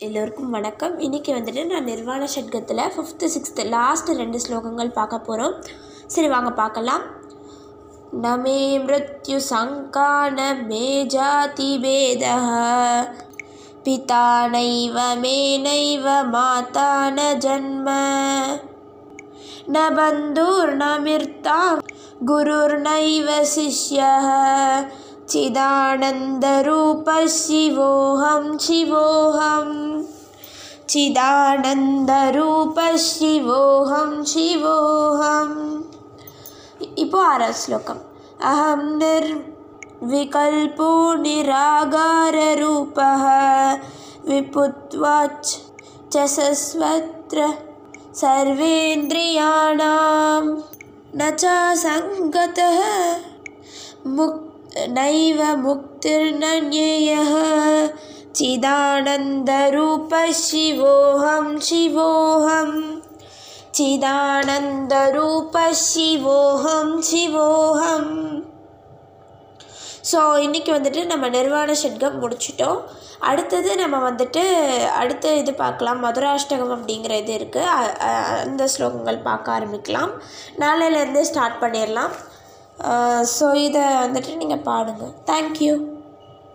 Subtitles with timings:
[0.00, 0.92] எல்லோருக்கும் வணக்கம்.
[0.98, 5.54] இன்றைக்கி வந்துட்டு நான் நிர்வாண ஷட்கத்தில் ஃபிஃப்த்து சிக்ஸ்த்து லாஸ்ட்டு ரெண்டு ஸ்லோகங்கள் பார்க்க போகிறோம்
[6.06, 7.02] சரி வாங்க பார்க்கலாம்.
[8.24, 12.24] நமே மிருத்யு சங்கான நமே ஜாதி பேத
[13.86, 14.22] பிதா
[14.54, 16.06] நைவ மே நைவ
[16.36, 16.88] மாதா
[17.18, 17.88] ந ஜன்ம.
[19.74, 21.60] ந பந்தூர் ந மிர்தா
[22.30, 24.00] குருர் நைவ சிஷ்ய
[25.30, 29.68] चिदानन्दरूपः शिवोऽहं शिवोऽहं
[30.90, 35.56] चिदानन्दरूपः शिवोऽहं। शिवोऽहम्
[36.98, 37.98] इपो आर श्लोकम्।
[38.50, 40.90] अहं निर्विकल्पो
[41.22, 43.24] निरागाररूपः
[44.28, 45.48] विपुत्वाच्
[46.12, 47.38] च सस्वत्र
[48.14, 50.44] सर्वेन्द्रियाणां
[51.18, 51.42] न च
[51.84, 52.78] सङ्गतः
[54.16, 54.38] मुक्
[54.91, 57.31] नैव मुक्तिर्न ज्ञेयः
[58.35, 62.77] चिदानन्दरूपः शिवोऽहं शिवोऽहम्
[63.77, 68.11] சிதானந்தரூப சிவோஹம் சிவோஹம்
[70.09, 72.79] ஸோ இன்றைக்கி வந்துட்டு நம்ம நிர்வாண ஷட்கம் முடிச்சிட்டோம்
[73.21, 74.43] அடுத்தது நம்ம வந்துட்டு
[75.01, 77.71] அடுத்த இது பார்க்கலாம் மதுராஷ்டகம் அப்படிங்கிற இது இருக்குது
[78.43, 80.13] அந்த ஸ்லோகங்கள் பார்க்க ஆரம்பிக்கலாம்
[80.59, 82.13] நாளையிலேருந்தே ஸ்டார்ட் பண்ணிடலாம்
[83.36, 85.04] ஸோ இதை வந்துட்டு நீங்கள் பாடுங்க.
[85.30, 85.72] தேங்க்யூ